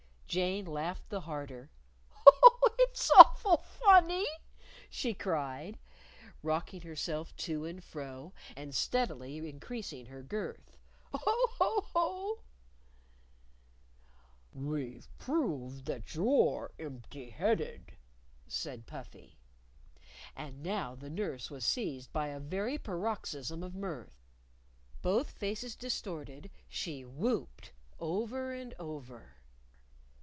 Jane 0.33 0.63
laughed 0.65 1.09
the 1.09 1.19
harder. 1.19 1.71
"Oh, 2.25 2.75
it's 2.79 3.11
awful 3.17 3.57
funny!" 3.57 4.25
she 4.89 5.13
cried, 5.13 5.77
rocking 6.41 6.79
herself 6.79 7.35
to 7.35 7.65
and 7.65 7.83
fro 7.83 8.31
and 8.55 8.73
steadily 8.73 9.39
increasing 9.49 10.05
her 10.05 10.23
girth. 10.23 10.77
"Oh! 11.13 11.55
Oh! 11.59 11.85
Oh!" 11.93 12.39
"We've 14.53 15.05
proved 15.17 15.83
that 15.87 16.15
you're 16.15 16.71
empty 16.79 17.31
headed," 17.31 17.97
said 18.47 18.85
Puffy. 18.87 19.37
And 20.33 20.63
now 20.63 20.95
the 20.95 21.09
nurse 21.09 21.51
was 21.51 21.65
seized 21.65 22.13
by 22.13 22.27
a 22.27 22.39
very 22.39 22.77
paroxysm 22.77 23.63
of 23.63 23.75
mirth. 23.75 24.23
Both 25.01 25.31
faces 25.31 25.75
distorted, 25.75 26.49
she 26.69 27.01
whopped 27.03 27.73
over 27.99 28.53
and 28.53 28.73
over. 28.79 29.33